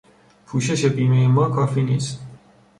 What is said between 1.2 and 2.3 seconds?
ما کافی نیست.